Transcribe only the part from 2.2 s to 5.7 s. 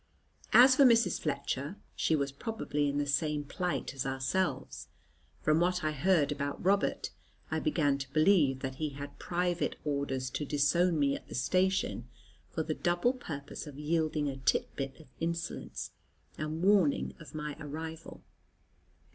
probably in the same plight as ourselves. From